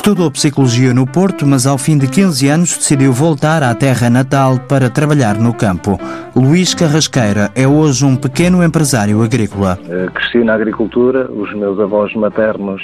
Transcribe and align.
Estudou 0.00 0.30
Psicologia 0.30 0.94
no 0.94 1.06
Porto, 1.06 1.46
mas 1.46 1.66
ao 1.66 1.76
fim 1.76 1.98
de 1.98 2.08
15 2.08 2.48
anos 2.48 2.74
decidiu 2.74 3.12
voltar 3.12 3.62
à 3.62 3.74
terra 3.74 4.08
natal 4.08 4.58
para 4.66 4.88
trabalhar 4.88 5.34
no 5.34 5.52
campo. 5.52 6.00
Luís 6.34 6.72
Carrasqueira 6.72 7.50
é 7.54 7.68
hoje 7.68 8.06
um 8.06 8.16
pequeno 8.16 8.64
empresário 8.64 9.22
agrícola. 9.22 9.78
Eh, 9.86 10.08
cresci 10.14 10.42
na 10.42 10.54
agricultura, 10.54 11.30
os 11.30 11.52
meus 11.52 11.78
avós 11.78 12.14
maternos 12.14 12.80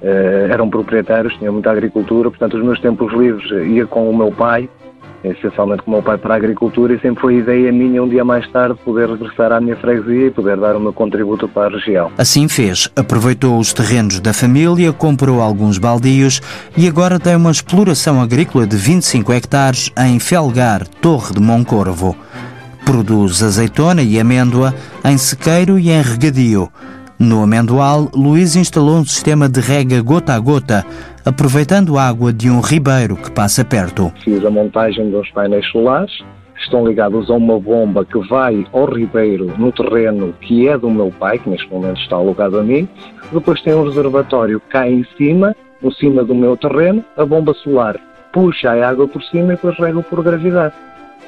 eh, 0.00 0.50
eram 0.52 0.70
proprietários, 0.70 1.36
tinham 1.36 1.52
muita 1.52 1.72
agricultura, 1.72 2.30
portanto 2.30 2.56
os 2.56 2.62
meus 2.62 2.80
tempos 2.80 3.12
livres 3.12 3.50
ia 3.66 3.84
com 3.84 4.08
o 4.08 4.16
meu 4.16 4.30
pai 4.30 4.70
essencialmente 5.24 5.82
com 5.82 5.90
o 5.90 5.94
meu 5.94 6.02
pai 6.02 6.18
para 6.18 6.34
a 6.34 6.36
agricultura 6.36 6.94
e 6.94 7.00
sempre 7.00 7.20
foi 7.20 7.36
ideia 7.36 7.72
minha 7.72 8.02
um 8.02 8.08
dia 8.08 8.24
mais 8.24 8.48
tarde 8.50 8.78
poder 8.84 9.08
regressar 9.08 9.52
à 9.52 9.60
minha 9.60 9.76
freguesia 9.76 10.26
e 10.26 10.30
poder 10.30 10.56
dar 10.56 10.76
o 10.76 10.80
meu 10.80 10.92
contributo 10.92 11.48
para 11.48 11.68
a 11.68 11.70
região. 11.70 12.10
Assim 12.18 12.48
fez, 12.48 12.90
aproveitou 12.96 13.58
os 13.58 13.72
terrenos 13.72 14.20
da 14.20 14.32
família, 14.32 14.92
comprou 14.92 15.40
alguns 15.40 15.78
baldios 15.78 16.40
e 16.76 16.88
agora 16.88 17.18
tem 17.18 17.36
uma 17.36 17.50
exploração 17.50 18.20
agrícola 18.20 18.66
de 18.66 18.76
25 18.76 19.32
hectares 19.32 19.92
em 19.98 20.18
Felgar, 20.18 20.86
Torre 21.00 21.34
de 21.34 21.40
Moncorvo. 21.40 22.16
Produz 22.84 23.42
azeitona 23.42 24.02
e 24.02 24.18
amêndoa 24.18 24.74
em 25.04 25.16
sequeiro 25.16 25.78
e 25.78 25.90
em 25.90 26.02
regadio. 26.02 26.68
No 27.22 27.44
Amendoal, 27.44 28.10
Luís 28.12 28.56
instalou 28.56 28.96
um 28.96 29.04
sistema 29.04 29.48
de 29.48 29.60
rega 29.60 30.02
gota 30.02 30.34
a 30.34 30.40
gota, 30.40 30.84
aproveitando 31.24 31.96
a 31.96 32.08
água 32.08 32.32
de 32.32 32.50
um 32.50 32.60
ribeiro 32.60 33.14
que 33.14 33.30
passa 33.30 33.64
perto. 33.64 34.12
Fiz 34.24 34.44
a 34.44 34.50
montagem 34.50 35.08
dos 35.08 35.30
painéis 35.30 35.64
solares, 35.70 36.10
estão 36.58 36.84
ligados 36.84 37.30
a 37.30 37.34
uma 37.34 37.60
bomba 37.60 38.04
que 38.04 38.18
vai 38.26 38.66
ao 38.72 38.86
ribeiro 38.86 39.54
no 39.56 39.70
terreno 39.70 40.34
que 40.40 40.66
é 40.66 40.76
do 40.76 40.90
meu 40.90 41.12
pai, 41.12 41.38
que 41.38 41.48
neste 41.48 41.70
momento 41.70 42.00
está 42.00 42.16
alugado 42.16 42.58
a 42.58 42.62
mim. 42.64 42.88
Depois 43.32 43.62
tem 43.62 43.72
um 43.72 43.84
reservatório 43.84 44.60
cá 44.68 44.90
em 44.90 45.06
cima, 45.16 45.54
em 45.80 45.92
cima 45.92 46.24
do 46.24 46.34
meu 46.34 46.56
terreno, 46.56 47.04
a 47.16 47.24
bomba 47.24 47.54
solar 47.54 48.00
puxa 48.32 48.72
a 48.72 48.88
água 48.88 49.06
por 49.06 49.22
cima 49.24 49.52
e 49.52 49.56
depois 49.56 49.78
rega 49.78 50.02
por 50.02 50.24
gravidade. 50.24 50.74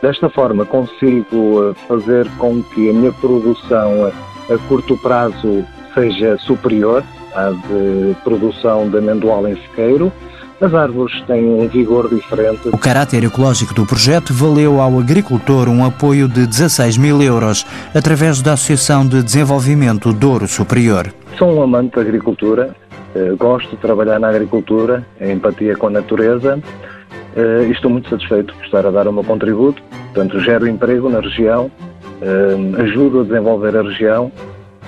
Desta 0.00 0.30
forma 0.30 0.64
consigo 0.64 1.70
eh, 1.70 1.74
fazer 1.86 2.26
com 2.38 2.62
que 2.62 2.88
a 2.88 2.92
minha 2.92 3.12
produção 3.12 4.10
a 4.50 4.58
curto 4.68 4.96
prazo 4.98 5.64
seja 5.94 6.36
superior 6.38 7.02
à 7.34 7.50
de 7.50 8.14
produção 8.22 8.88
de 8.88 8.98
amendoal 8.98 9.46
em 9.46 9.56
sequeiro. 9.56 10.12
As 10.60 10.72
árvores 10.74 11.20
têm 11.22 11.44
um 11.44 11.66
vigor 11.66 12.08
diferente. 12.08 12.68
O 12.68 12.78
caráter 12.78 13.24
ecológico 13.24 13.74
do 13.74 13.84
projeto 13.84 14.32
valeu 14.32 14.80
ao 14.80 14.96
agricultor 14.96 15.68
um 15.68 15.84
apoio 15.84 16.28
de 16.28 16.46
16 16.46 16.96
mil 16.98 17.20
euros, 17.20 17.66
através 17.92 18.40
da 18.40 18.52
Associação 18.52 19.04
de 19.04 19.24
Desenvolvimento 19.24 20.12
Douro 20.12 20.46
Superior. 20.46 21.12
Sou 21.36 21.52
um 21.52 21.62
amante 21.62 21.96
da 21.96 22.02
agricultura, 22.02 22.76
eh, 23.14 23.32
gosto 23.36 23.70
de 23.70 23.76
trabalhar 23.78 24.20
na 24.20 24.28
agricultura, 24.28 25.04
em 25.20 25.32
empatia 25.32 25.74
com 25.76 25.88
a 25.88 25.90
natureza 25.90 26.62
eh, 27.34 27.66
e 27.66 27.72
estou 27.72 27.90
muito 27.90 28.08
satisfeito 28.08 28.54
por 28.54 28.64
estar 28.64 28.86
a 28.86 28.90
dar 28.92 29.08
o 29.08 29.12
meu 29.12 29.24
contributo. 29.24 29.82
Portanto, 30.14 30.38
gero 30.40 30.68
emprego 30.68 31.08
na 31.08 31.18
região, 31.18 31.72
eh, 32.20 32.82
ajudo 32.82 33.22
a 33.22 33.24
desenvolver 33.24 33.76
a 33.76 33.82
região 33.82 34.30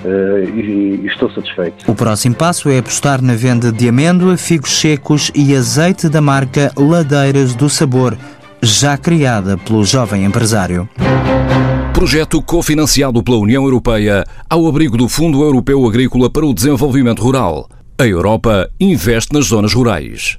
e, 0.03 1.05
estou 1.05 1.29
satisfeito. 1.31 1.89
O 1.89 1.95
próximo 1.95 2.35
passo 2.35 2.69
é 2.69 2.79
apostar 2.79 3.21
na 3.21 3.35
venda 3.35 3.71
de 3.71 3.87
amêndoa, 3.87 4.37
figos 4.37 4.79
secos 4.79 5.31
e 5.33 5.55
azeite 5.55 6.09
da 6.09 6.21
marca 6.21 6.71
Ladeiras 6.77 7.55
do 7.55 7.69
Sabor, 7.69 8.17
já 8.61 8.97
criada 8.97 9.57
pelo 9.57 9.83
jovem 9.83 10.25
empresário. 10.25 10.89
Projeto 11.93 12.41
cofinanciado 12.41 13.23
pela 13.23 13.37
União 13.37 13.63
Europeia 13.63 14.25
ao 14.49 14.67
abrigo 14.67 14.97
do 14.97 15.07
Fundo 15.07 15.41
Europeu 15.41 15.87
Agrícola 15.87 16.29
para 16.29 16.45
o 16.45 16.53
Desenvolvimento 16.53 17.21
Rural. 17.21 17.69
A 17.97 18.05
Europa 18.05 18.69
investe 18.79 19.33
nas 19.33 19.45
zonas 19.45 19.73
rurais. 19.73 20.37